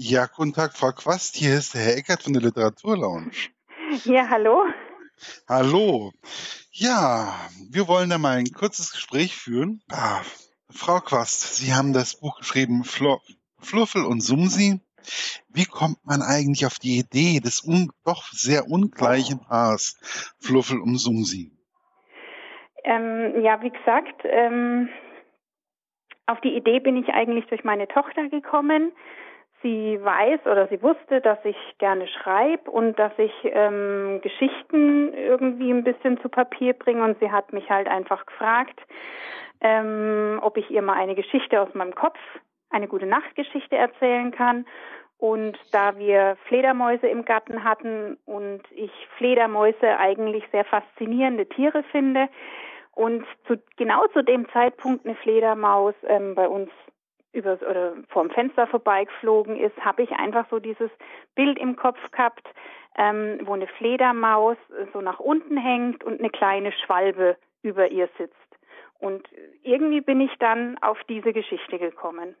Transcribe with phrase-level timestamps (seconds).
[0.00, 1.34] Ja, guten Tag, Frau Quast.
[1.34, 3.32] Hier ist der Herr Eckert von der Literaturlounge.
[4.04, 4.64] Ja, hallo.
[5.48, 6.12] Hallo.
[6.70, 7.34] Ja,
[7.68, 9.82] wir wollen da mal ein kurzes Gespräch führen.
[9.90, 10.20] Ah,
[10.70, 13.18] Frau Quast, Sie haben das Buch geschrieben, Flo
[13.58, 14.78] Fluffel und Sumsi.
[15.48, 17.66] Wie kommt man eigentlich auf die Idee des
[18.04, 19.98] doch sehr ungleichen Paars
[20.38, 21.50] Fluffel und Sumsi?
[22.84, 24.90] Ähm, ja, wie gesagt, ähm,
[26.26, 28.92] auf die Idee bin ich eigentlich durch meine Tochter gekommen.
[29.62, 35.70] Sie weiß oder sie wusste, dass ich gerne schreibe und dass ich ähm, Geschichten irgendwie
[35.72, 38.80] ein bisschen zu Papier bringe und sie hat mich halt einfach gefragt,
[39.60, 42.18] ähm, ob ich ihr mal eine Geschichte aus meinem Kopf,
[42.70, 44.66] eine gute Nachtgeschichte erzählen kann.
[45.18, 52.28] Und da wir Fledermäuse im Garten hatten und ich Fledermäuse eigentlich sehr faszinierende Tiere finde
[52.92, 56.70] und zu, genau zu dem Zeitpunkt eine Fledermaus ähm, bei uns
[57.32, 60.90] übers oder vorm Fenster vorbeigeflogen ist, habe ich einfach so dieses
[61.34, 62.46] Bild im Kopf gehabt,
[62.96, 64.56] ähm, wo eine Fledermaus
[64.92, 68.36] so nach unten hängt und eine kleine Schwalbe über ihr sitzt.
[68.98, 69.28] Und
[69.62, 72.34] irgendwie bin ich dann auf diese Geschichte gekommen.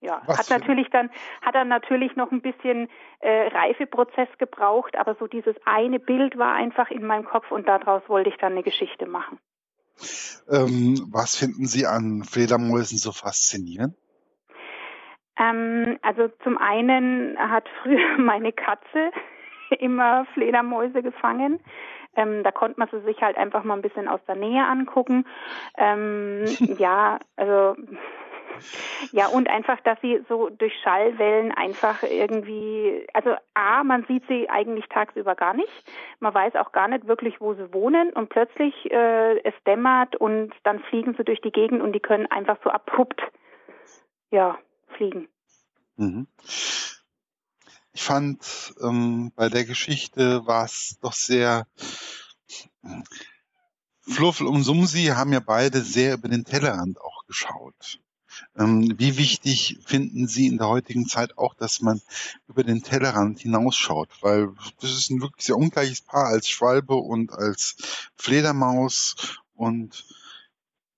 [0.00, 1.10] Ja, Was hat natürlich dann
[1.42, 2.88] hat dann natürlich noch ein bisschen
[3.18, 8.02] äh, Reifeprozess gebraucht, aber so dieses eine Bild war einfach in meinem Kopf und daraus
[8.06, 9.40] wollte ich dann eine Geschichte machen.
[10.48, 13.96] Ähm, was finden Sie an Fledermäusen so faszinierend?
[15.38, 19.10] Ähm, also zum einen hat früher meine Katze
[19.78, 21.60] immer Fledermäuse gefangen.
[22.16, 25.24] Ähm, da konnte man sie sich halt einfach mal ein bisschen aus der Nähe angucken.
[25.76, 26.44] Ähm,
[26.78, 27.76] ja, also
[29.12, 34.50] ja, und einfach, dass sie so durch Schallwellen einfach irgendwie, also A, man sieht sie
[34.50, 35.70] eigentlich tagsüber gar nicht.
[36.18, 40.52] Man weiß auch gar nicht wirklich, wo sie wohnen und plötzlich äh, es dämmert und
[40.64, 43.22] dann fliegen sie durch die Gegend und die können einfach so abrupt,
[44.30, 44.58] ja,
[44.96, 45.28] fliegen.
[45.96, 46.26] Mhm.
[47.92, 51.66] Ich fand, ähm, bei der Geschichte war es doch sehr,
[54.08, 58.00] Fluffel und Sumsi haben ja beide sehr über den Tellerrand auch geschaut.
[58.56, 62.00] Ähm, wie wichtig finden Sie in der heutigen Zeit auch, dass man
[62.46, 64.08] über den Tellerrand hinausschaut?
[64.20, 67.76] Weil das ist ein wirklich sehr ungleiches Paar als Schwalbe und als
[68.16, 70.06] Fledermaus und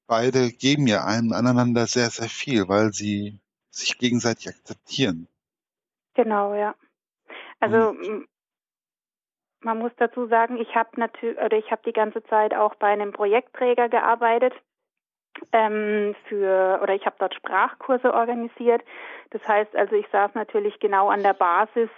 [0.07, 3.41] beide geben ja einem aneinander sehr, sehr viel, weil sie
[3.81, 5.29] sich gegenseitig akzeptieren.
[6.15, 6.75] Genau, ja.
[7.61, 8.27] Also und,
[9.63, 12.89] man muss dazu sagen, ich habe natürlich oder ich habe die ganze Zeit auch bei
[12.89, 14.55] einem Projektträger gearbeitet
[15.53, 18.83] ähm, für oder ich habe dort Sprachkurse organisiert.
[19.31, 21.91] Das heißt also, ich saß natürlich genau an der Basis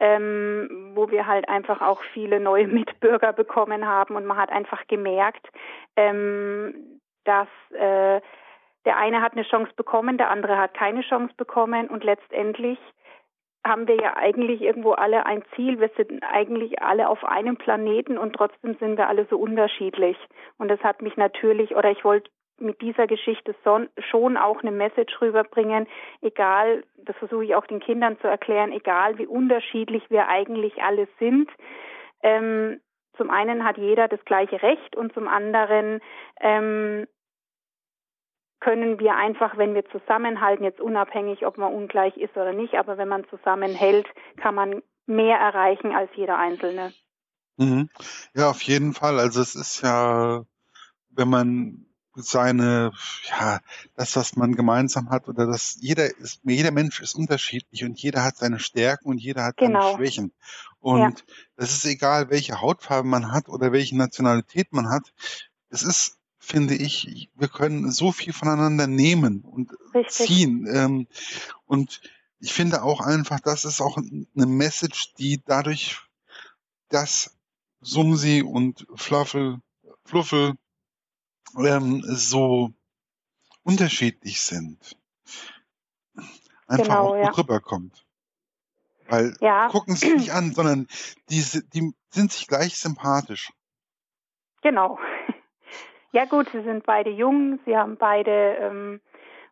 [0.00, 4.86] ähm, wo wir halt einfach auch viele neue Mitbürger bekommen haben und man hat einfach
[4.86, 5.48] gemerkt,
[5.96, 8.20] ähm, dass äh,
[8.84, 12.78] der eine hat eine Chance bekommen, der andere hat keine Chance bekommen und letztendlich
[13.66, 15.80] haben wir ja eigentlich irgendwo alle ein Ziel.
[15.80, 20.16] Wir sind eigentlich alle auf einem Planeten und trotzdem sind wir alle so unterschiedlich.
[20.58, 22.30] Und das hat mich natürlich, oder ich wollte
[22.60, 23.54] mit dieser Geschichte
[24.10, 25.86] schon auch eine Message rüberbringen,
[26.22, 31.06] egal, das versuche ich auch den Kindern zu erklären, egal wie unterschiedlich wir eigentlich alle
[31.18, 31.50] sind.
[32.22, 32.80] Ähm,
[33.16, 36.00] zum einen hat jeder das gleiche Recht und zum anderen
[36.40, 37.06] ähm,
[38.60, 42.98] können wir einfach, wenn wir zusammenhalten, jetzt unabhängig, ob man ungleich ist oder nicht, aber
[42.98, 46.92] wenn man zusammenhält, kann man mehr erreichen als jeder Einzelne.
[47.56, 47.88] Mhm.
[48.34, 49.18] Ja, auf jeden Fall.
[49.18, 50.44] Also es ist ja,
[51.10, 52.92] wenn man seine,
[53.28, 53.60] ja,
[53.94, 58.24] das, was man gemeinsam hat, oder das, jeder ist, jeder Mensch ist unterschiedlich und jeder
[58.24, 59.80] hat seine Stärken und jeder hat genau.
[59.80, 60.32] seine Schwächen.
[60.80, 61.34] Und ja.
[61.56, 65.12] es ist egal, welche Hautfarbe man hat oder welche Nationalität man hat.
[65.70, 70.26] Es ist finde ich, wir können so viel voneinander nehmen und Richtig.
[70.26, 70.66] ziehen.
[70.72, 71.06] Ähm,
[71.66, 72.00] und
[72.40, 76.00] ich finde auch einfach, das ist auch eine Message, die dadurch,
[76.88, 77.36] dass
[77.80, 79.60] Sumsi und Fluffel,
[80.04, 80.54] Fluffel
[81.56, 82.72] ähm, so
[83.62, 84.96] unterschiedlich sind,
[86.66, 87.30] einfach genau, auch ja.
[87.30, 88.04] rüberkommt.
[89.08, 89.68] Weil ja.
[89.68, 90.86] gucken sie nicht an, sondern
[91.30, 91.42] die,
[91.72, 93.52] die sind sich gleich sympathisch.
[94.62, 94.98] Genau.
[96.12, 99.00] Ja gut, sie sind beide jung, sie haben beide ähm,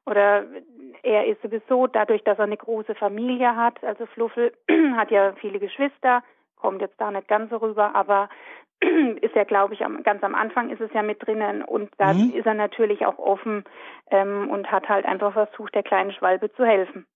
[0.06, 0.44] oder
[1.02, 4.52] er ist sowieso dadurch, dass er eine große Familie hat, also Fluffel
[4.96, 6.22] hat ja viele Geschwister,
[6.56, 8.28] kommt jetzt da nicht ganz so rüber, aber
[8.80, 12.12] ist ja, glaube ich, am, ganz am Anfang ist es ja mit drinnen und da
[12.14, 12.32] mhm.
[12.32, 13.64] ist er natürlich auch offen
[14.10, 17.06] ähm, und hat halt einfach versucht, der kleinen Schwalbe zu helfen.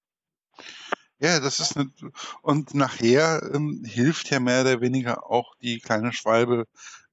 [1.18, 1.90] Ja, das ist eine,
[2.40, 6.64] und nachher ähm, hilft ja mehr oder weniger auch die kleine Schwalbe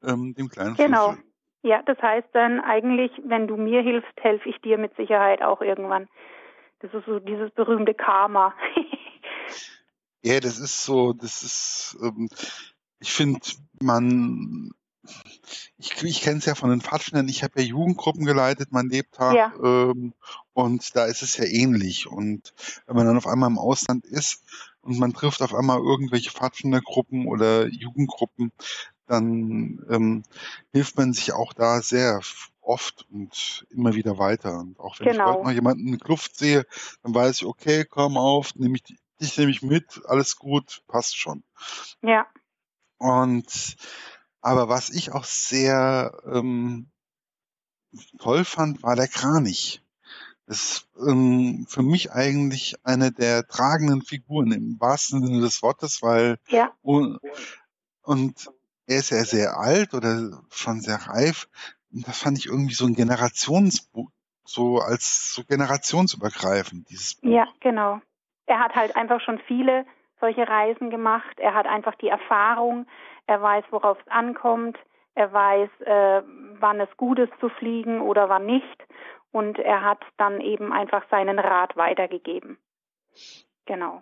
[0.01, 1.23] ähm, dem kleinen Genau, Fluffel.
[1.63, 5.61] Ja, das heißt dann eigentlich, wenn du mir hilfst, helfe ich dir mit Sicherheit auch
[5.61, 6.07] irgendwann.
[6.79, 8.53] Das ist so dieses berühmte Karma.
[10.23, 12.27] Ja, das ist so, das ist, ähm,
[12.99, 13.39] ich finde,
[13.81, 14.71] man,
[15.77, 19.35] ich, ich kenne es ja von den Fatschnern, ich habe ja Jugendgruppen geleitet, mein Lebtag,
[19.35, 19.53] Ja.
[19.63, 20.13] ähm,
[20.53, 22.07] und da ist es ja ähnlich.
[22.07, 22.53] Und
[22.87, 24.43] wenn man dann auf einmal im Ausland ist
[24.81, 28.51] und man trifft auf einmal irgendwelche Fatschner-Gruppen oder Jugendgruppen,
[29.07, 30.23] dann ähm,
[30.71, 32.21] hilft man sich auch da sehr
[32.61, 34.59] oft und immer wieder weiter.
[34.59, 35.43] Und auch wenn ich heute Genau.
[35.43, 36.65] mal jemanden in der Kluft sehe,
[37.03, 38.83] dann weiß ich, okay, komm auf, nehme ich
[39.19, 41.43] dich nehme ich mit, alles gut, passt schon.
[42.03, 42.27] Ja.
[42.97, 43.75] Und
[44.41, 46.91] aber was ich auch sehr ähm,
[48.19, 49.83] toll fand, war der Kranich.
[50.45, 56.01] Das ist ähm, für mich eigentlich eine der tragenden Figuren im wahrsten Sinne des Wortes,
[56.01, 56.71] weil Ja.
[56.81, 57.19] und,
[58.03, 58.49] und
[58.87, 61.47] er ist ja sehr alt oder schon sehr reif.
[61.93, 64.09] Und das fand ich irgendwie so ein Generationsbuch,
[64.43, 67.29] so als so generationsübergreifend, dieses Buch.
[67.29, 67.99] Ja, genau.
[68.45, 69.85] Er hat halt einfach schon viele
[70.19, 71.37] solche Reisen gemacht.
[71.39, 72.87] Er hat einfach die Erfahrung.
[73.27, 74.77] Er weiß, worauf es ankommt.
[75.15, 76.21] Er weiß, äh,
[76.59, 78.83] wann es gut ist zu fliegen oder wann nicht.
[79.31, 82.57] Und er hat dann eben einfach seinen Rat weitergegeben.
[83.65, 84.01] Genau.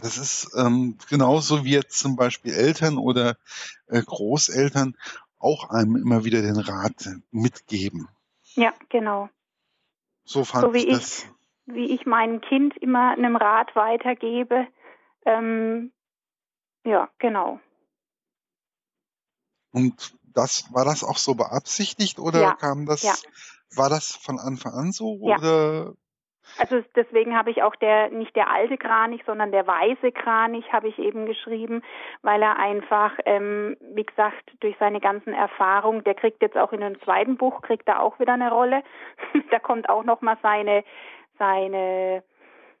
[0.00, 3.36] Das ist ähm, genauso wie jetzt zum Beispiel Eltern oder
[3.88, 4.96] äh, Großeltern
[5.38, 8.08] auch einem immer wieder den Rat mitgeben.
[8.54, 9.28] Ja, genau.
[10.24, 11.26] So fand So wie ich ich, das.
[11.66, 14.68] wie ich meinem Kind immer einem Rat weitergebe.
[15.26, 15.92] Ähm,
[16.84, 17.60] ja, genau.
[19.72, 23.14] Und das war das auch so beabsichtigt oder Ja, kam das, ja.
[23.74, 25.36] war das von Anfang an so Ja.
[25.38, 25.94] oder
[26.58, 30.88] Also deswegen habe ich auch der nicht der alte Kranich, sondern der weiße Kranich habe
[30.88, 31.82] ich eben geschrieben,
[32.22, 36.82] weil er einfach, ähm, wie gesagt, durch seine ganzen Erfahrungen, der kriegt jetzt auch in
[36.82, 38.82] einem zweiten Buch kriegt er auch wieder eine Rolle.
[39.50, 40.84] da kommt auch noch mal seine
[41.38, 42.22] seine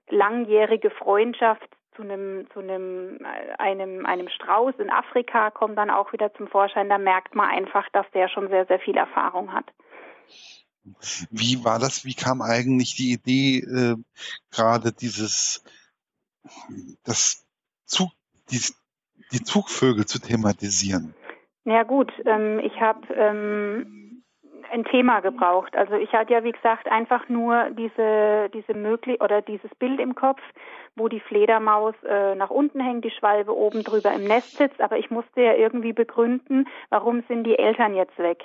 [0.08, 6.12] langjährige Freundschaft zu einem zu einem äh, einem einem Strauß in Afrika kommt dann auch
[6.12, 6.88] wieder zum Vorschein.
[6.88, 9.66] Da merkt man einfach, dass der schon sehr sehr viel Erfahrung hat.
[11.30, 12.04] Wie war das?
[12.04, 13.96] Wie kam eigentlich die Idee, äh,
[14.50, 15.64] gerade dieses,
[17.04, 17.46] das
[17.84, 18.10] Zug,
[18.50, 18.60] die,
[19.32, 21.14] die Zugvögel zu thematisieren?
[21.64, 24.24] Ja gut, ähm, ich habe ähm,
[24.72, 25.76] ein Thema gebraucht.
[25.76, 30.14] Also ich hatte ja wie gesagt einfach nur diese diese möglich oder dieses Bild im
[30.14, 30.40] Kopf,
[30.96, 34.80] wo die Fledermaus äh, nach unten hängt, die Schwalbe oben drüber im Nest sitzt.
[34.80, 38.44] Aber ich musste ja irgendwie begründen, warum sind die Eltern jetzt weg.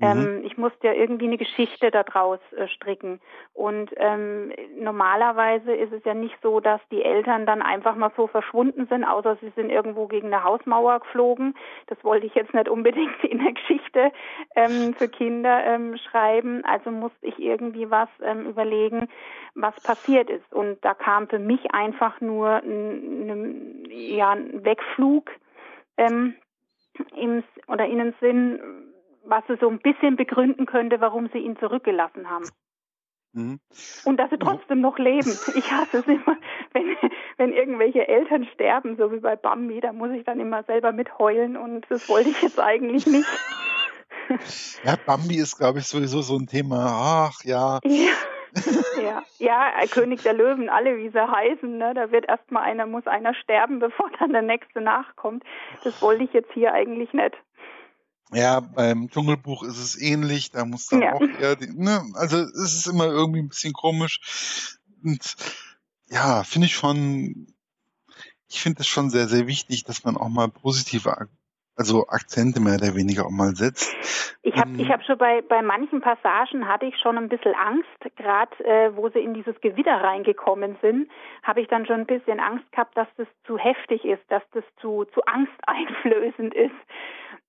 [0.00, 0.06] Mhm.
[0.06, 3.20] Ähm, ich musste ja irgendwie eine Geschichte daraus äh, stricken.
[3.52, 8.26] Und ähm, normalerweise ist es ja nicht so, dass die Eltern dann einfach mal so
[8.26, 11.54] verschwunden sind, außer sie sind irgendwo gegen eine Hausmauer geflogen.
[11.88, 14.10] Das wollte ich jetzt nicht unbedingt in der Geschichte
[14.56, 16.64] ähm, für Kinder ähm, schreiben.
[16.64, 19.08] Also musste ich irgendwie was ähm, überlegen,
[19.54, 20.50] was passiert ist.
[20.52, 25.30] Und da kam für mich einfach nur ein, ein, ja, ein Wegflug
[25.98, 26.34] ähm,
[27.14, 28.89] im, oder in den Sinn,
[29.30, 32.48] was sie so ein bisschen begründen könnte, warum sie ihn zurückgelassen haben.
[33.32, 33.60] Mhm.
[34.04, 35.30] Und dass sie trotzdem noch leben.
[35.54, 36.36] Ich hasse es immer,
[36.72, 36.96] wenn,
[37.36, 41.56] wenn irgendwelche Eltern sterben, so wie bei Bambi, da muss ich dann immer selber mitheulen
[41.56, 43.28] und das wollte ich jetzt eigentlich nicht.
[44.84, 47.30] Ja, Bambi ist, glaube ich, sowieso so ein Thema.
[47.30, 48.12] Ach ja, Ja.
[49.02, 51.94] Ja, ja, König der Löwen, alle wie sie heißen, ne?
[51.94, 55.44] Da wird erstmal einer, muss einer sterben, bevor dann der nächste nachkommt.
[55.84, 57.36] Das wollte ich jetzt hier eigentlich nicht.
[58.32, 60.50] Ja, beim Dschungelbuch ist es ähnlich.
[60.50, 61.14] Da muss dann Ja.
[61.14, 64.78] auch eher, die, ne, also es ist immer irgendwie ein bisschen komisch.
[65.04, 65.36] Und
[66.08, 67.48] ja, finde ich schon,
[68.48, 71.28] ich finde es schon sehr, sehr wichtig, dass man auch mal positive,
[71.76, 73.94] also Akzente mehr oder weniger auch mal setzt.
[74.42, 77.54] Ich habe Ähm, ich hab schon bei, bei manchen Passagen hatte ich schon ein bisschen
[77.54, 81.10] Angst, gerade äh, wo sie in dieses Gewitter reingekommen sind,
[81.42, 84.64] habe ich dann schon ein bisschen Angst gehabt, dass das zu heftig ist, dass das
[84.80, 86.74] zu, zu angsteinflößend ist.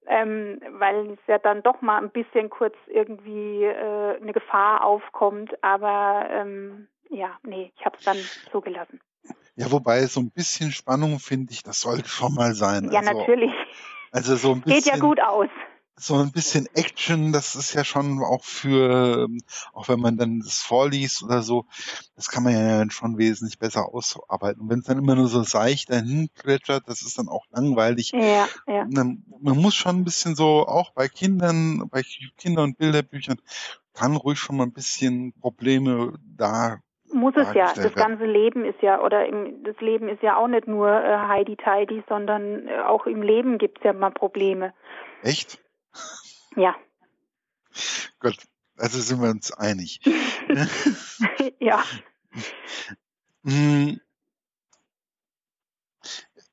[0.07, 5.51] Ähm, weil es ja dann doch mal ein bisschen kurz irgendwie äh, eine Gefahr aufkommt.
[5.63, 8.17] Aber ähm, ja, nee, ich habe es dann
[8.51, 8.99] so gelassen.
[9.55, 12.89] Ja, wobei so ein bisschen Spannung finde ich, das sollte schon mal sein.
[12.91, 13.53] Ja, also, natürlich.
[14.11, 15.49] also so ein Geht bisschen, ja gut aus.
[16.01, 19.39] So ein bisschen Action, das ist ja schon auch für, ähm,
[19.73, 21.65] auch wenn man dann das vorliest oder so,
[22.15, 24.63] das kann man ja schon wesentlich besser ausarbeiten.
[24.63, 28.11] Und wenn es dann immer nur so seicht dahin plätschert, das ist dann auch langweilig.
[28.13, 28.85] Ja, ja.
[28.89, 32.01] Man, man muss schon ein bisschen so, auch bei Kindern, bei
[32.37, 33.37] Kinder- und Bilderbüchern,
[33.93, 36.79] kann ruhig schon mal ein bisschen Probleme da.
[37.13, 37.73] Muss es ja.
[37.73, 41.17] Das ganze Leben ist ja, oder im, das Leben ist ja auch nicht nur äh,
[41.27, 44.73] Heidi Tidy, sondern äh, auch im Leben gibt's ja mal Probleme.
[45.21, 45.59] Echt?
[46.55, 46.75] Ja.
[48.19, 48.37] Gott,
[48.77, 50.01] also sind wir uns einig.
[51.59, 51.83] ja.
[53.43, 53.99] Hm,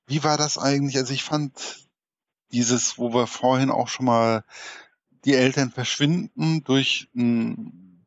[0.09, 0.97] Wie war das eigentlich?
[0.97, 1.87] Also ich fand
[2.51, 4.43] dieses, wo wir vorhin auch schon mal
[5.27, 8.07] die Eltern verschwinden durch einen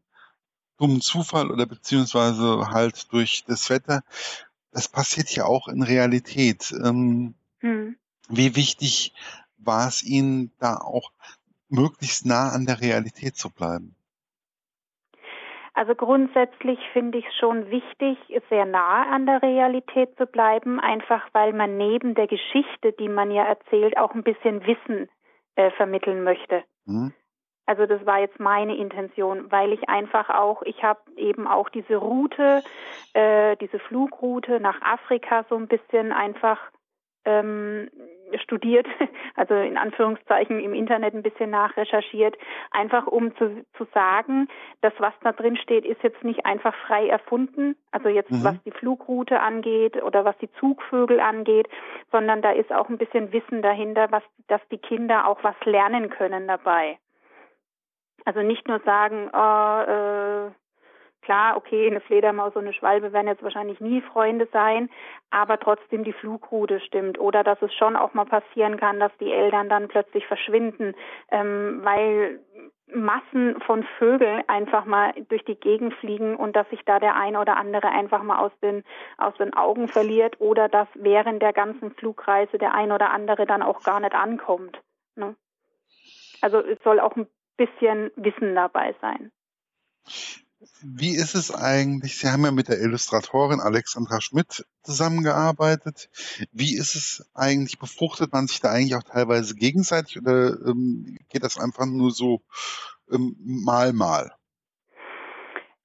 [0.77, 4.03] dummen Zufall oder beziehungsweise halt durch das Wetter,
[4.71, 6.73] das passiert ja auch in Realität.
[6.83, 7.97] Ähm, hm.
[8.29, 9.13] Wie wichtig
[9.63, 11.11] war es Ihnen da auch
[11.69, 13.95] möglichst nah an der Realität zu bleiben?
[15.73, 18.17] Also grundsätzlich finde ich es schon wichtig,
[18.49, 23.31] sehr nah an der Realität zu bleiben, einfach weil man neben der Geschichte, die man
[23.31, 25.09] ja erzählt, auch ein bisschen Wissen
[25.55, 26.63] äh, vermitteln möchte.
[26.85, 27.13] Mhm.
[27.65, 31.95] Also das war jetzt meine Intention, weil ich einfach auch, ich habe eben auch diese
[31.95, 32.63] Route,
[33.13, 36.59] äh, diese Flugroute nach Afrika so ein bisschen einfach
[37.23, 37.89] ähm,
[38.39, 38.87] studiert,
[39.35, 42.37] also in Anführungszeichen im Internet ein bisschen nachrecherchiert,
[42.71, 44.47] einfach um zu, zu sagen,
[44.81, 48.43] das, was da drin steht, ist jetzt nicht einfach frei erfunden, also jetzt mhm.
[48.43, 51.67] was die Flugroute angeht oder was die Zugvögel angeht,
[52.11, 56.09] sondern da ist auch ein bisschen Wissen dahinter, was, dass die Kinder auch was lernen
[56.09, 56.97] können dabei.
[58.25, 60.51] Also nicht nur sagen, oh, äh,
[61.31, 64.89] Klar, okay, eine Fledermaus und eine Schwalbe werden jetzt wahrscheinlich nie Freunde sein,
[65.29, 67.19] aber trotzdem die Flugroute stimmt.
[67.19, 70.93] Oder dass es schon auch mal passieren kann, dass die Eltern dann plötzlich verschwinden,
[71.31, 72.41] ähm, weil
[72.93, 77.37] Massen von Vögeln einfach mal durch die Gegend fliegen und dass sich da der ein
[77.37, 78.83] oder andere einfach mal aus den,
[79.17, 83.61] aus den Augen verliert oder dass während der ganzen Flugreise der ein oder andere dann
[83.61, 84.81] auch gar nicht ankommt.
[85.15, 85.37] Ne?
[86.41, 89.31] Also es soll auch ein bisschen Wissen dabei sein.
[90.81, 92.17] Wie ist es eigentlich?
[92.17, 96.09] Sie haben ja mit der Illustratorin Alexandra Schmidt zusammengearbeitet.
[96.51, 97.79] Wie ist es eigentlich?
[97.79, 102.41] Befruchtet man sich da eigentlich auch teilweise gegenseitig oder ähm, geht das einfach nur so
[103.11, 104.31] ähm, mal mal?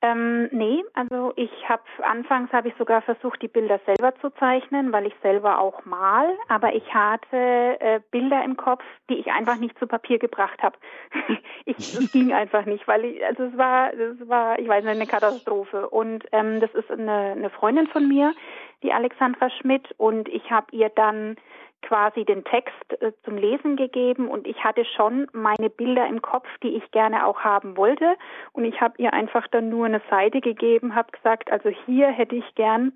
[0.07, 4.93] Ähm, nee, also ich habe anfangs habe ich sogar versucht, die Bilder selber zu zeichnen,
[4.93, 7.37] weil ich selber auch mal, aber ich hatte
[7.81, 10.77] äh, Bilder im Kopf, die ich einfach nicht zu Papier gebracht habe.
[11.67, 15.07] es ging einfach nicht, weil ich, also es war, es war, ich weiß nicht, eine
[15.07, 15.89] Katastrophe.
[15.89, 18.33] Und ähm, das ist eine, eine Freundin von mir,
[18.83, 21.37] die Alexandra Schmidt, und ich habe ihr dann
[21.87, 26.47] quasi den Text äh, zum Lesen gegeben und ich hatte schon meine Bilder im Kopf,
[26.63, 28.17] die ich gerne auch haben wollte.
[28.53, 32.35] Und ich habe ihr einfach dann nur eine Seite gegeben, habe gesagt, also hier hätte
[32.35, 32.93] ich gern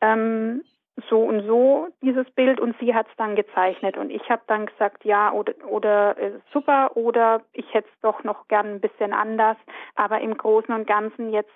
[0.00, 0.62] ähm,
[1.10, 3.96] so und so dieses Bild und sie hat es dann gezeichnet.
[3.96, 8.22] Und ich habe dann gesagt, ja oder oder äh, super oder ich hätte es doch
[8.24, 9.56] noch gern ein bisschen anders,
[9.96, 11.52] aber im Großen und Ganzen jetzt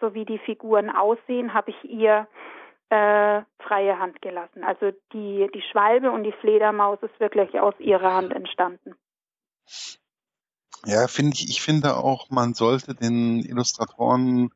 [0.00, 2.26] so wie die Figuren aussehen, habe ich ihr
[2.90, 4.62] äh, freie Hand gelassen.
[4.64, 8.94] Also die, die Schwalbe und die Fledermaus ist wirklich aus ihrer Hand entstanden.
[10.86, 14.50] Ja, finde ich, ich finde auch, man sollte den Illustratoren,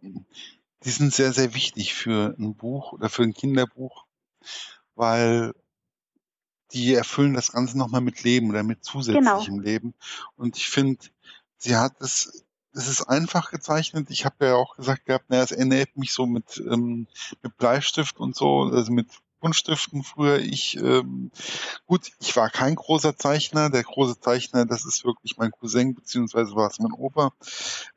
[0.00, 4.06] die sind sehr, sehr wichtig für ein Buch oder für ein Kinderbuch,
[4.94, 5.52] weil
[6.72, 9.62] die erfüllen das Ganze nochmal mit Leben oder mit zusätzlichem genau.
[9.62, 9.94] Leben.
[10.36, 11.04] Und ich finde,
[11.58, 12.43] sie hat es
[12.74, 14.10] es ist einfach gezeichnet.
[14.10, 17.06] Ich habe ja auch gesagt gehabt, naja, es erinnert mich so mit, ähm,
[17.42, 19.08] mit Bleistift und so, also mit
[19.40, 20.38] Buntstiften früher.
[20.38, 21.30] Ich, ähm,
[21.86, 23.70] gut, ich war kein großer Zeichner.
[23.70, 27.32] Der große Zeichner, das ist wirklich mein Cousin, beziehungsweise war es mein Opa.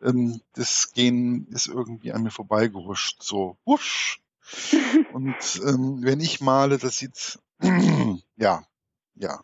[0.01, 3.23] Ähm, das Gehen ist irgendwie an mir vorbeigehuscht.
[3.23, 4.21] So, wusch.
[5.13, 7.39] Und ähm, wenn ich male, das sieht,
[8.37, 8.63] ja,
[9.15, 9.41] ja,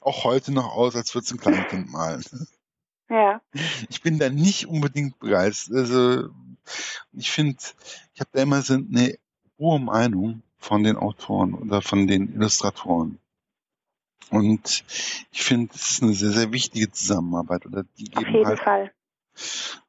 [0.00, 2.24] auch heute noch aus, als würde es ein Kleinkind malen.
[3.08, 3.40] Ja.
[3.88, 5.76] Ich bin da nicht unbedingt begeistert.
[5.76, 6.28] Also
[7.12, 7.58] ich finde,
[8.14, 9.18] ich habe da immer so eine
[9.58, 13.18] hohe Meinung von den Autoren oder von den Illustratoren.
[14.30, 14.84] Und
[15.30, 17.66] ich finde, es ist eine sehr, sehr wichtige Zusammenarbeit.
[17.66, 18.92] Oder die geben Auf jeden halt, Fall.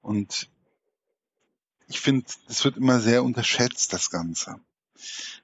[0.02, 0.50] Und
[1.88, 4.60] ich finde, das wird immer sehr unterschätzt, das Ganze.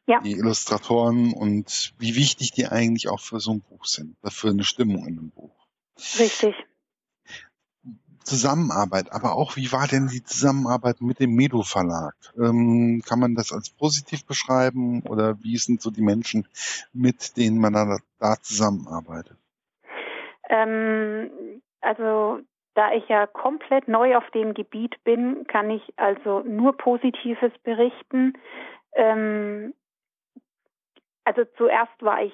[0.07, 0.19] Ja.
[0.21, 4.63] Die Illustratoren und wie wichtig die eigentlich auch für so ein Buch sind, für eine
[4.63, 5.55] Stimmung in einem Buch.
[6.17, 6.55] Richtig.
[8.23, 12.15] Zusammenarbeit, aber auch wie war denn die Zusammenarbeit mit dem Medo Verlag?
[12.37, 16.47] Ähm, kann man das als positiv beschreiben oder wie sind so die Menschen,
[16.93, 19.37] mit denen man da, da zusammenarbeitet?
[20.49, 22.39] Ähm, also
[22.73, 28.33] da ich ja komplett neu auf dem Gebiet bin, kann ich also nur Positives berichten.
[28.93, 29.73] Ähm,
[31.23, 32.33] also zuerst war ich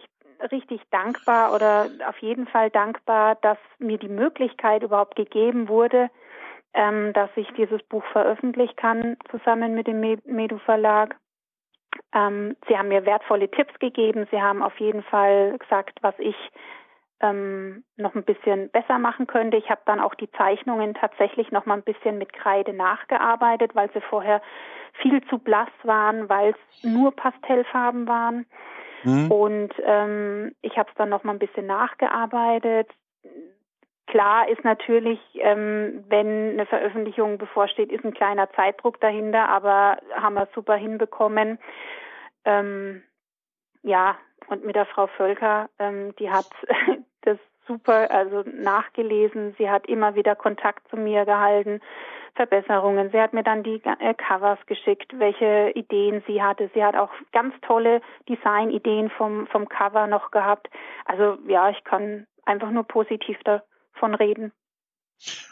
[0.51, 6.10] richtig dankbar oder auf jeden Fall dankbar, dass mir die Möglichkeit überhaupt gegeben wurde,
[6.74, 11.15] ähm, dass ich dieses Buch veröffentlichen kann, zusammen mit dem Medu Verlag.
[12.13, 14.27] Ähm, sie haben mir wertvolle Tipps gegeben.
[14.32, 16.36] Sie haben auf jeden Fall gesagt, was ich
[17.20, 19.58] ähm, noch ein bisschen besser machen könnte.
[19.58, 23.91] Ich habe dann auch die Zeichnungen tatsächlich noch mal ein bisschen mit Kreide nachgearbeitet, weil
[23.94, 24.41] sie vorher
[25.01, 28.46] viel zu blass waren, weil es nur Pastellfarben waren.
[29.04, 29.32] Mhm.
[29.32, 32.89] Und ähm, ich habe es dann noch mal ein bisschen nachgearbeitet.
[34.08, 40.36] Klar ist natürlich, ähm, wenn eine Veröffentlichung bevorsteht, ist ein kleiner Zeitdruck dahinter, aber haben
[40.36, 41.60] wir super hinbekommen.
[42.46, 43.04] Ähm,
[43.84, 46.48] ja, und mit der Frau Völker, ähm, die hat
[47.67, 49.55] super, also nachgelesen.
[49.57, 51.81] Sie hat immer wieder Kontakt zu mir gehalten,
[52.36, 53.12] Verbesserungen.
[53.12, 56.69] Sie hat mir dann die äh, Covers geschickt, welche Ideen sie hatte.
[56.74, 60.67] Sie hat auch ganz tolle Designideen vom, vom Cover noch gehabt.
[61.05, 64.51] Also ja, ich kann einfach nur positiv davon reden.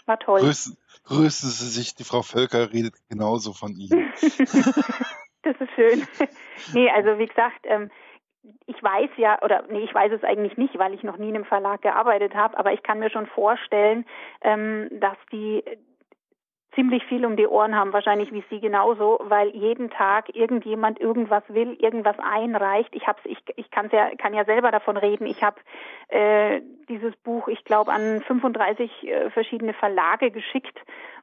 [0.06, 0.42] War toll.
[0.42, 4.14] Grüßen, grüßen Sie sich, die Frau Völker redet genauso von Ihnen.
[5.42, 6.08] das ist schön.
[6.74, 7.90] nee, also wie gesagt, ähm,
[8.66, 11.36] ich weiß ja, oder nee, ich weiß es eigentlich nicht, weil ich noch nie in
[11.36, 14.06] einem Verlag gearbeitet habe, aber ich kann mir schon vorstellen,
[14.42, 15.64] ähm, dass die
[16.76, 21.44] ziemlich viel um die Ohren haben, wahrscheinlich wie Sie genauso, weil jeden Tag irgendjemand irgendwas
[21.48, 22.94] will, irgendwas einreicht.
[22.94, 25.26] Ich hab's, ich, ich kann's ja, kann ja selber davon reden.
[25.26, 25.58] Ich habe
[26.10, 30.78] äh, dieses Buch, ich glaube, an 35 äh, verschiedene Verlage geschickt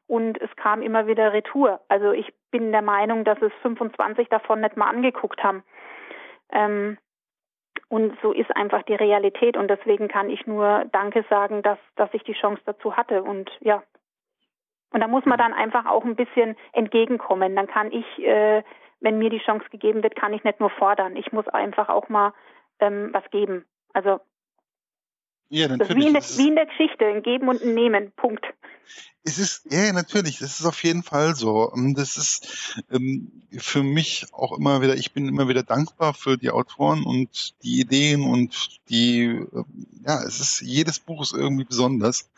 [0.06, 1.80] und es kam immer wieder Retour.
[1.88, 5.62] Also ich bin der Meinung, dass es 25 davon nicht mal angeguckt haben.
[6.50, 6.98] Ähm,
[7.92, 12.08] und so ist einfach die Realität und deswegen kann ich nur Danke sagen, dass, dass
[12.14, 13.82] ich die Chance dazu hatte und ja.
[14.94, 17.54] Und da muss man dann einfach auch ein bisschen entgegenkommen.
[17.54, 18.62] Dann kann ich, äh,
[19.00, 21.16] wenn mir die Chance gegeben wird, kann ich nicht nur fordern.
[21.16, 22.32] Ich muss einfach auch mal
[22.80, 23.66] ähm, was geben.
[23.92, 24.20] Also
[25.50, 28.10] ja, wie, in der, wie in der Geschichte, ein Geben und ein Nehmen.
[28.12, 28.46] Punkt.
[29.24, 31.72] Es ist, ja, natürlich, das ist auf jeden Fall so.
[31.94, 36.50] Das ist ähm, für mich auch immer wieder, ich bin immer wieder dankbar für die
[36.50, 39.64] Autoren und die Ideen und die, äh,
[40.04, 42.28] ja, es ist, jedes Buch ist irgendwie besonders.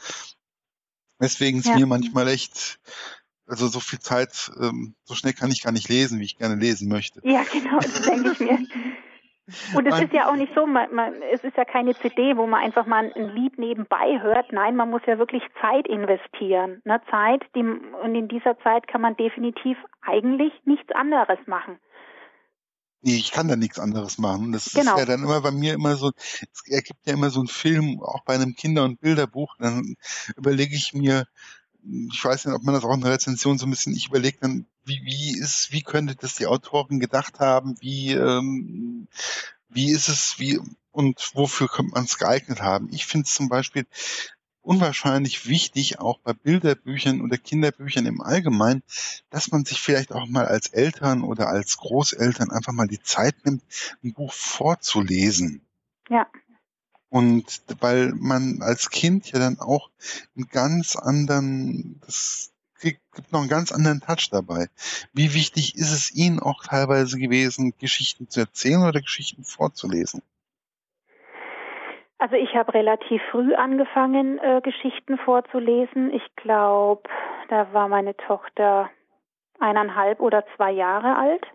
[1.20, 1.76] Deswegen ist ja.
[1.76, 2.78] mir manchmal echt,
[3.46, 6.56] also so viel Zeit, ähm, so schnell kann ich gar nicht lesen, wie ich gerne
[6.56, 7.20] lesen möchte.
[7.24, 8.58] Ja, genau, das denke ich mir.
[9.74, 12.46] Und es ist ja auch nicht so, man, man, es ist ja keine CD, wo
[12.46, 14.52] man einfach mal ein Lied nebenbei hört.
[14.52, 16.80] Nein, man muss ja wirklich Zeit investieren.
[16.85, 17.00] Ne?
[17.11, 21.78] Zeit, die, und in dieser Zeit kann man definitiv eigentlich nichts anderes machen.
[23.02, 24.52] Nee, ich kann da nichts anderes machen.
[24.52, 24.92] Das genau.
[24.92, 28.00] ist ja dann immer bei mir immer so, es ergibt ja immer so einen Film,
[28.02, 29.96] auch bei einem Kinder- und Bilderbuch, dann
[30.38, 31.26] überlege ich mir,
[31.83, 34.38] ich weiß nicht, ob man das auch in der Rezension so ein bisschen, ich überlege
[34.40, 38.93] dann, wie, wie ist, wie könnte das die Autoren gedacht haben, wie, ähm,
[39.68, 40.61] wie ist es, wie,
[40.92, 42.88] und wofür könnte man es geeignet haben?
[42.92, 43.87] Ich finde es zum Beispiel
[44.64, 48.83] unwahrscheinlich wichtig, auch bei Bilderbüchern oder Kinderbüchern im Allgemeinen,
[49.31, 53.44] dass man sich vielleicht auch mal als Eltern oder als Großeltern einfach mal die Zeit
[53.44, 53.62] nimmt,
[54.03, 55.61] ein Buch vorzulesen.
[56.09, 56.27] Ja.
[57.11, 59.90] Und weil man als Kind ja dann auch
[60.35, 62.54] einen ganz anderen, das
[62.92, 64.66] gibt noch einen ganz anderen Touch dabei.
[65.12, 70.23] Wie wichtig ist es Ihnen auch teilweise gewesen, Geschichten zu erzählen oder Geschichten vorzulesen?
[72.18, 76.12] Also ich habe relativ früh angefangen, äh, Geschichten vorzulesen.
[76.12, 77.03] Ich glaube,
[77.49, 78.90] da war meine Tochter
[79.59, 81.47] eineinhalb oder zwei Jahre alt.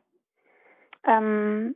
[1.05, 1.75] Ähm,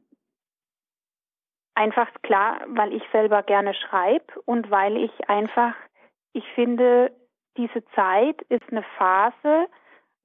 [1.75, 5.73] Einfach klar, weil ich selber gerne schreibe und weil ich einfach,
[6.33, 7.11] ich finde,
[7.57, 9.67] diese Zeit ist eine Phase,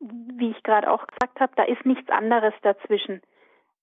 [0.01, 3.21] wie ich gerade auch gesagt habe, da ist nichts anderes dazwischen.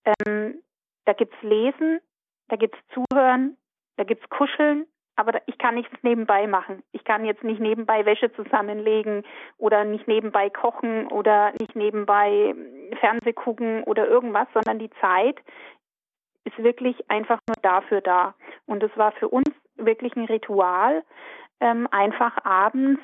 [0.05, 0.61] Ähm,
[1.05, 1.99] da gibt's Lesen,
[2.47, 3.57] da gibt's Zuhören,
[3.97, 6.83] da gibt's Kuscheln, aber da, ich kann nichts nebenbei machen.
[6.91, 9.23] Ich kann jetzt nicht nebenbei Wäsche zusammenlegen
[9.57, 12.53] oder nicht nebenbei kochen oder nicht nebenbei
[12.99, 15.37] Fernseh gucken oder irgendwas, sondern die Zeit
[16.43, 18.35] ist wirklich einfach nur dafür da.
[18.65, 21.03] Und es war für uns wirklich ein Ritual,
[21.59, 23.01] ähm, einfach abends,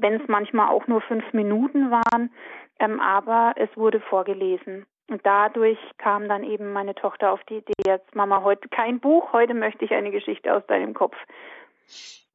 [0.00, 2.30] wenn es manchmal auch nur fünf Minuten waren,
[2.78, 4.86] ähm, aber es wurde vorgelesen.
[5.08, 9.32] Und dadurch kam dann eben meine Tochter auf die Idee, jetzt Mama, heute kein Buch,
[9.32, 11.16] heute möchte ich eine Geschichte aus deinem Kopf.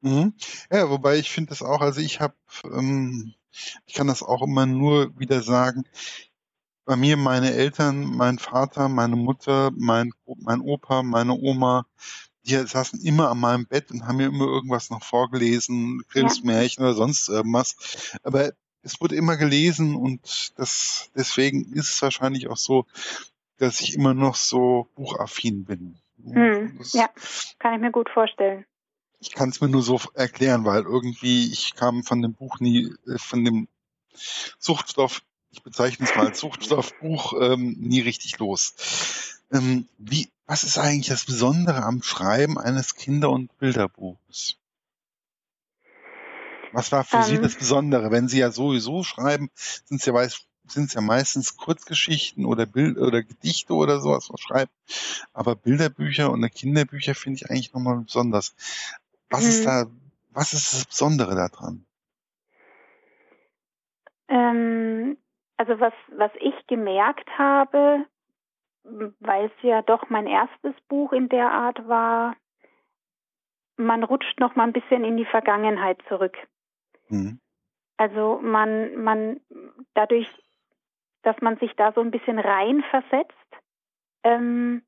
[0.01, 0.33] Mhm.
[0.71, 3.33] Ja, wobei ich finde das auch, also ich habe, ähm,
[3.85, 5.85] ich kann das auch immer nur wieder sagen,
[6.85, 11.85] bei mir meine Eltern, mein Vater, meine Mutter, mein, mein Opa, meine Oma,
[12.47, 16.61] die saßen immer an meinem Bett und haben mir immer irgendwas noch vorgelesen, Grimms ja.
[16.79, 18.17] Oder sonst irgendwas.
[18.23, 22.85] Aber es wurde immer gelesen und das, deswegen ist es wahrscheinlich auch so,
[23.57, 25.99] dass ich immer noch so buchaffin bin.
[26.23, 27.09] Hm, ja,
[27.59, 28.65] kann ich mir gut vorstellen.
[29.19, 32.93] Ich kann es mir nur so erklären, weil irgendwie ich kam von dem Buch nie,
[33.07, 33.67] äh, von dem
[34.59, 35.21] Suchtstoff
[35.57, 39.36] ich bezeichne es mal als Suchtstoffbuch, ähm, nie richtig los.
[39.51, 44.57] Ähm, wie, was ist eigentlich das Besondere am Schreiben eines Kinder- und Bilderbuches?
[46.73, 48.11] Was war für ähm, Sie das Besondere?
[48.11, 53.73] Wenn Sie ja sowieso schreiben, sind es ja, ja meistens Kurzgeschichten oder Bild oder Gedichte
[53.73, 54.71] oder sowas, was schreibt.
[55.33, 58.55] Aber Bilderbücher und Kinderbücher finde ich eigentlich nochmal besonders.
[59.29, 59.65] Was ist mhm.
[59.65, 59.85] da,
[60.31, 61.85] was ist das Besondere daran?
[64.29, 65.17] Ähm,
[65.57, 68.05] also was, was ich gemerkt habe,
[69.19, 72.35] weil es ja doch mein erstes Buch in der Art war,
[73.77, 76.35] man rutscht noch mal ein bisschen in die Vergangenheit zurück.
[77.09, 77.39] Mhm.
[77.97, 79.39] Also man, man,
[79.93, 80.27] dadurch,
[81.23, 83.33] dass man sich da so ein bisschen reinversetzt,
[84.23, 84.83] ähm,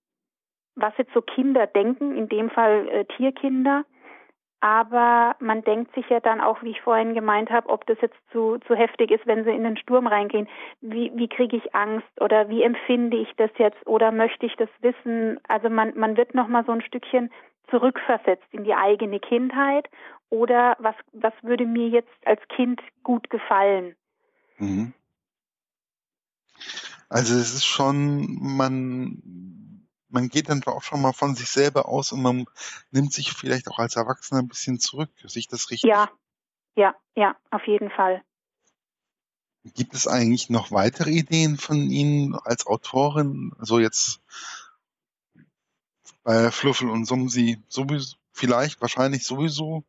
[0.76, 3.86] was jetzt so Kinder denken, in dem Fall äh, Tierkinder,
[4.62, 8.18] aber man denkt sich ja dann auch, wie ich vorhin gemeint habe, ob das jetzt
[8.32, 10.48] zu, zu heftig ist, wenn sie in den Sturm reingehen.
[10.82, 14.70] Wie, wie kriege ich Angst oder wie empfinde ich das jetzt oder möchte ich das
[14.82, 15.40] wissen?
[15.48, 17.32] Also man, man wird nochmal so ein Stückchen
[17.70, 19.88] zurückversetzt in die eigene Kindheit
[20.30, 23.96] oder was, was würde mir jetzt als Kind gut gefallen?
[24.58, 24.94] Mhm.
[27.10, 29.24] Also es ist schon, man,
[30.10, 32.46] man geht dann auch schon mal von sich selber aus und man
[32.92, 35.10] nimmt sich vielleicht auch als Erwachsener ein bisschen zurück.
[35.24, 35.90] Sich das richtig?
[35.90, 36.10] Ja,
[36.76, 38.24] ja, ja, auf jeden Fall.
[39.64, 43.54] Gibt es eigentlich noch weitere Ideen von Ihnen als Autorin?
[43.60, 44.22] Also jetzt
[46.24, 49.84] bei Fluffel und Sumsi sowieso, vielleicht, wahrscheinlich sowieso.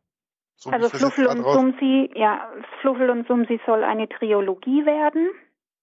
[0.55, 5.31] So also Fluffel und Sumsi, ja, Fluffel und Sumsi soll eine Triologie werden.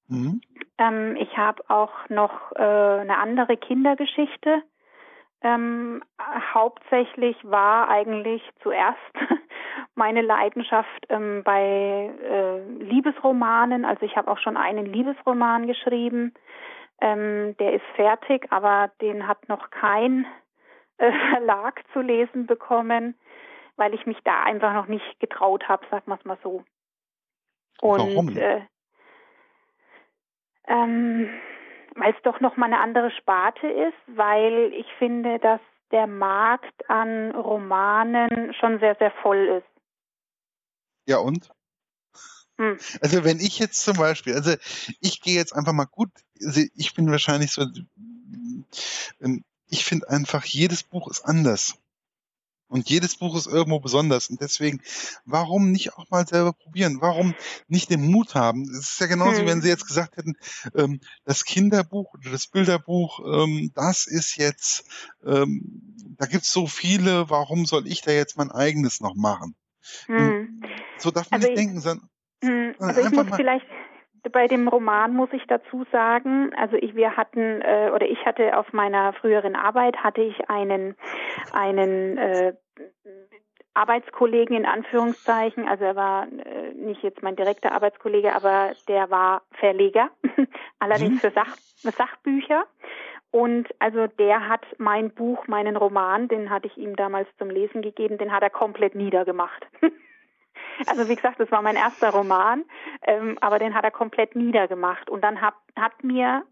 [0.09, 0.41] Mhm.
[0.79, 4.63] Ähm, ich habe auch noch äh, eine andere Kindergeschichte.
[5.41, 6.03] Ähm,
[6.53, 8.99] hauptsächlich war eigentlich zuerst
[9.95, 13.85] meine Leidenschaft ähm, bei äh, Liebesromanen.
[13.85, 16.35] Also ich habe auch schon einen Liebesroman geschrieben.
[17.01, 20.27] Ähm, der ist fertig, aber den hat noch kein
[20.97, 23.15] äh, Verlag zu lesen bekommen
[23.79, 26.65] weil ich mich da einfach noch nicht getraut habe, sagen wir es mal so.
[27.81, 28.37] Und Warum?
[28.37, 28.63] Äh,
[30.69, 31.29] ähm,
[31.97, 36.89] weil es doch noch mal eine andere Sparte ist, weil ich finde, dass der Markt
[36.89, 39.83] an Romanen schon sehr, sehr voll ist.
[41.07, 41.51] Ja, und?
[42.59, 42.79] Hm.
[43.01, 44.55] Also wenn ich jetzt zum Beispiel, also
[45.01, 46.11] ich gehe jetzt einfach mal gut,
[46.45, 47.65] also ich bin wahrscheinlich so,
[49.71, 51.79] ich finde einfach, jedes Buch ist anders.
[52.69, 54.29] Und jedes Buch ist irgendwo besonders.
[54.29, 54.83] Und deswegen,
[55.25, 56.99] warum nicht auch mal selber probieren?
[57.01, 57.35] Warum
[57.67, 58.63] nicht den Mut haben?
[58.71, 59.47] Es ist ja genauso, hm.
[59.47, 60.37] wenn Sie jetzt gesagt hätten,
[60.75, 64.85] ähm, das Kinderbuch oder das Bilderbuch, ähm, das ist jetzt,
[65.25, 69.55] ähm, da gibt's so viele, warum soll ich da jetzt mein eigenes noch machen?
[70.07, 70.63] Hm.
[70.99, 72.09] So darf man also nicht ich, denken, sondern,
[72.45, 72.75] hm.
[72.79, 73.67] also ich muss vielleicht
[74.31, 78.57] bei dem Roman muss ich dazu sagen, also ich, wir hatten äh, oder ich hatte
[78.57, 80.97] auf meiner früheren Arbeit hatte ich einen
[81.53, 82.53] einen äh,
[83.75, 89.43] Arbeitskollegen in Anführungszeichen, also er war äh, nicht jetzt mein direkter Arbeitskollege, aber der war
[89.53, 90.11] Verleger,
[90.81, 91.19] allerdings mhm.
[91.19, 92.67] für Sach Sachbücher.
[93.31, 97.83] Und also der hat mein Buch, meinen Roman, den hatte ich ihm damals zum Lesen
[97.83, 99.67] gegeben, den hat er komplett niedergemacht.
[100.87, 102.65] Also wie gesagt, das war mein erster Roman,
[103.03, 105.11] ähm, aber den hat er komplett niedergemacht.
[105.11, 106.45] Und dann hat, hat mir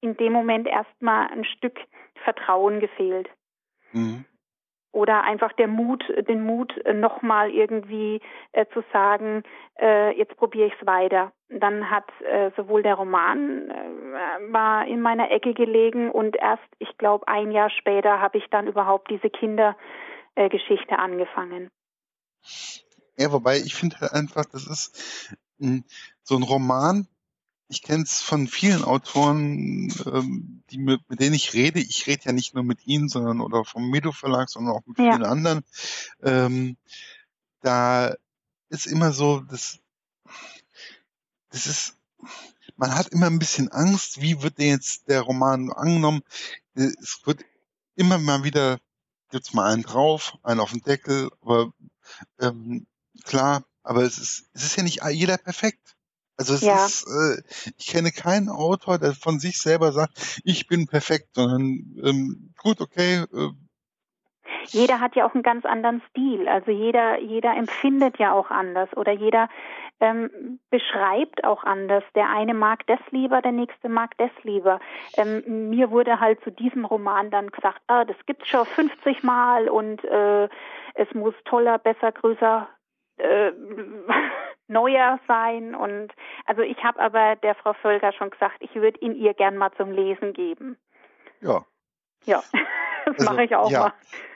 [0.00, 1.78] in dem Moment erstmal ein Stück
[2.24, 3.28] Vertrauen gefehlt.
[3.92, 4.24] Mhm.
[4.92, 8.20] Oder einfach der Mut, den Mut, äh, nochmal irgendwie
[8.52, 9.42] äh, zu sagen,
[9.80, 11.32] äh, jetzt probiere ich es weiter.
[11.48, 16.98] Dann hat äh, sowohl der Roman äh, war in meiner Ecke gelegen und erst, ich
[16.98, 21.70] glaube, ein Jahr später habe ich dann überhaupt diese Kindergeschichte angefangen.
[23.22, 25.84] Ja, wobei ich finde halt einfach, das ist hm,
[26.24, 27.06] so ein Roman.
[27.68, 31.78] Ich kenne es von vielen Autoren, ähm, die mit, mit denen ich rede.
[31.78, 34.98] Ich rede ja nicht nur mit ihnen, sondern oder vom Medo Verlag, sondern auch mit
[34.98, 35.12] ja.
[35.12, 35.64] vielen anderen.
[36.20, 36.76] Ähm,
[37.60, 38.14] da
[38.70, 39.78] ist immer so, das,
[41.50, 41.96] das ist,
[42.76, 46.22] man hat immer ein bisschen Angst, wie wird denn jetzt der Roman angenommen?
[46.74, 47.44] Es wird
[47.94, 48.80] immer mal wieder,
[49.30, 51.72] gibt's mal einen drauf, einen auf den Deckel, aber
[52.40, 52.86] ähm,
[53.24, 55.96] Klar, aber es ist, es ist ja nicht jeder perfekt.
[56.36, 56.86] Also es ja.
[56.86, 57.42] ist, äh,
[57.78, 61.62] ich kenne keinen Autor, der von sich selber sagt, ich bin perfekt, sondern
[62.02, 63.24] ähm, gut, okay.
[63.32, 63.50] Äh,
[64.66, 66.48] jeder hat ja auch einen ganz anderen Stil.
[66.48, 69.48] Also jeder, jeder empfindet ja auch anders oder jeder
[70.00, 72.02] ähm, beschreibt auch anders.
[72.14, 74.80] Der eine mag das lieber, der nächste mag das lieber.
[75.16, 79.68] Ähm, mir wurde halt zu diesem Roman dann gesagt, ah, das gibt's schon 50 Mal
[79.68, 80.48] und äh,
[80.94, 82.68] es muss toller, besser, größer,
[83.22, 83.52] äh,
[84.68, 85.74] neuer sein.
[85.74, 86.12] Und
[86.46, 89.72] also ich habe aber der Frau Völker schon gesagt, ich würde ihn ihr gern mal
[89.76, 90.76] zum Lesen geben.
[91.40, 91.64] Ja,
[92.24, 92.42] Ja,
[93.06, 93.80] das also, mache ich auch ja.
[93.80, 93.92] mal.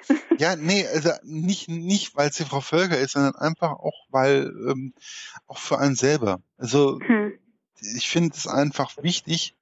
[0.39, 4.53] Ja, nee, also nicht, nicht weil es die Frau Völker ist, sondern einfach auch, weil
[4.69, 4.95] ähm,
[5.47, 6.41] auch für einen selber.
[6.59, 7.33] Also hm.
[7.81, 9.57] ich finde es einfach wichtig.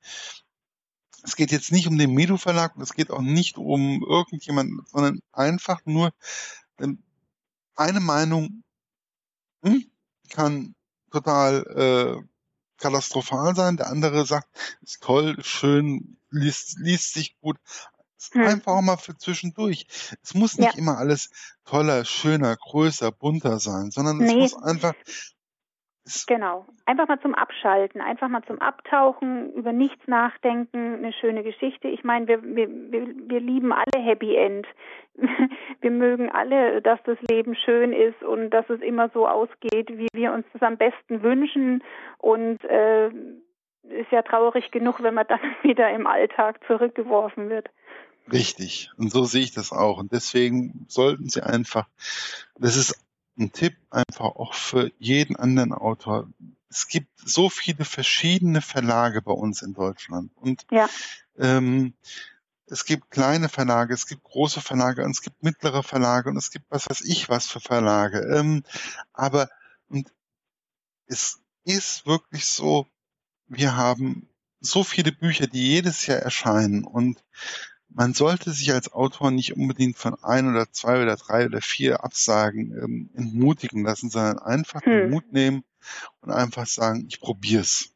[1.23, 4.85] Es geht jetzt nicht um den Medu Verlag und es geht auch nicht um irgendjemanden,
[4.87, 6.11] sondern einfach nur
[6.79, 7.03] ähm,
[7.77, 8.65] eine Meinung
[9.65, 9.85] hm,
[10.31, 10.75] kann
[11.11, 12.29] total äh,
[12.79, 14.49] katastrophal sein, der andere sagt,
[14.83, 17.57] ist toll, schön, liest, liest sich gut.
[18.33, 18.43] Hm.
[18.43, 19.87] Einfach auch mal für zwischendurch.
[20.23, 20.79] Es muss nicht ja.
[20.79, 21.31] immer alles
[21.65, 24.45] toller, schöner, größer, bunter sein, sondern nee.
[24.45, 24.95] es muss einfach
[26.27, 26.67] Genau.
[26.85, 31.89] Einfach mal zum Abschalten, einfach mal zum Abtauchen, über nichts nachdenken, eine schöne Geschichte.
[31.89, 34.67] Ich meine, wir, wir, wir, lieben alle Happy End.
[35.81, 40.09] Wir mögen alle, dass das Leben schön ist und dass es immer so ausgeht, wie
[40.13, 41.85] wir uns das am besten wünschen.
[42.19, 47.69] Und äh, ist ja traurig genug, wenn man dann wieder im Alltag zurückgeworfen wird.
[48.33, 48.91] Richtig.
[48.97, 49.99] Und so sehe ich das auch.
[49.99, 51.87] Und deswegen sollten Sie einfach,
[52.59, 53.04] das ist
[53.39, 56.29] ein Tipp einfach auch für jeden anderen Autor.
[56.69, 60.31] Es gibt so viele verschiedene Verlage bei uns in Deutschland.
[60.37, 60.89] Und ja.
[61.39, 61.95] ähm,
[62.67, 66.51] es gibt kleine Verlage, es gibt große Verlage und es gibt mittlere Verlage und es
[66.51, 68.21] gibt was weiß ich was für Verlage.
[68.21, 68.65] Ähm,
[69.13, 69.51] aber
[69.89, 70.13] und
[71.07, 72.87] es ist wirklich so,
[73.47, 74.29] wir haben
[74.61, 77.23] so viele Bücher, die jedes Jahr erscheinen und
[77.95, 82.05] man sollte sich als Autor nicht unbedingt von ein oder zwei oder drei oder vier
[82.05, 84.93] Absagen ähm, entmutigen lassen, sondern einfach hm.
[84.93, 85.65] den Mut nehmen
[86.21, 87.91] und einfach sagen, ich probier's.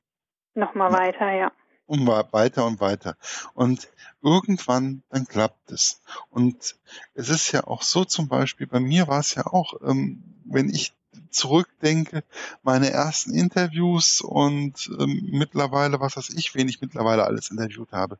[0.54, 1.52] Nochmal weiter, ja.
[1.86, 3.16] Und weiter und weiter.
[3.54, 3.88] Und
[4.22, 6.02] irgendwann, dann klappt es.
[6.30, 6.76] Und
[7.14, 10.68] es ist ja auch so zum Beispiel, bei mir war es ja auch, ähm, wenn
[10.68, 10.94] ich
[11.30, 12.24] zurückdenke,
[12.62, 18.18] meine ersten Interviews und ähm, mittlerweile, was weiß ich, wen ich mittlerweile alles interviewt habe.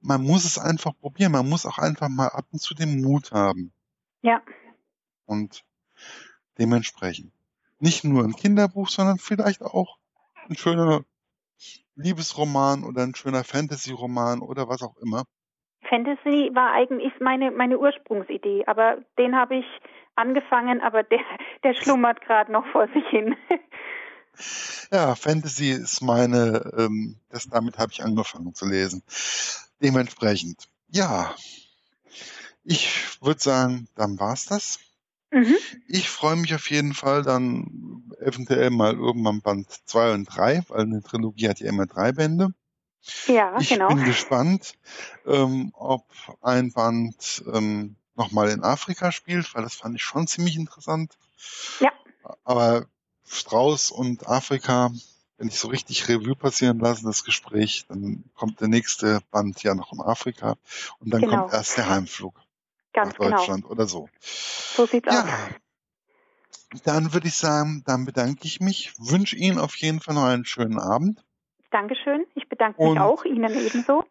[0.00, 1.32] Man muss es einfach probieren.
[1.32, 3.72] Man muss auch einfach mal ab und zu den Mut haben.
[4.22, 4.42] Ja.
[5.26, 5.64] Und
[6.58, 7.32] dementsprechend
[7.78, 9.98] nicht nur ein Kinderbuch, sondern vielleicht auch
[10.48, 11.04] ein schöner
[11.96, 15.24] Liebesroman oder ein schöner Fantasy-Roman oder was auch immer.
[15.88, 19.66] Fantasy war eigentlich meine, meine Ursprungsidee, aber den habe ich
[20.16, 21.20] angefangen, aber der,
[21.64, 23.36] der schlummert gerade noch vor sich hin.
[24.90, 29.02] Ja, Fantasy ist meine, ähm, das, damit habe ich angefangen zu lesen.
[29.82, 31.34] Dementsprechend, ja,
[32.64, 34.78] ich würde sagen, dann war's das.
[35.30, 35.56] Mhm.
[35.88, 40.82] Ich freue mich auf jeden Fall dann eventuell mal irgendwann Band 2 und 3, weil
[40.82, 42.48] eine Trilogie hat ja immer drei Bände.
[43.26, 43.88] Ja, ich genau.
[43.88, 44.74] Ich bin gespannt,
[45.26, 46.06] ähm, ob
[46.40, 51.16] ein Band ähm, nochmal in Afrika spielt, weil das fand ich schon ziemlich interessant.
[51.80, 51.92] Ja.
[52.44, 52.86] Aber
[53.26, 54.90] Strauß und Afrika,
[55.38, 59.74] wenn ich so richtig Revue passieren lasse, das Gespräch, dann kommt der nächste Band ja
[59.74, 60.56] noch um Afrika
[60.98, 61.42] und dann genau.
[61.42, 62.34] kommt erst der Heimflug
[62.92, 63.36] Ganz nach genau.
[63.36, 63.72] Deutschland genau.
[63.72, 64.08] oder so.
[64.20, 65.22] So sieht's ja.
[65.22, 65.28] aus.
[66.84, 70.46] Dann würde ich sagen, dann bedanke ich mich, wünsche Ihnen auf jeden Fall noch einen
[70.46, 71.22] schönen Abend.
[71.70, 72.26] Dankeschön.
[72.34, 74.04] Ich bedanke mich und auch, Ihnen ebenso.